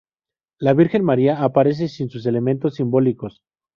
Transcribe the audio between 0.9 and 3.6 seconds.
María aparece sin sus elementos simbólicos.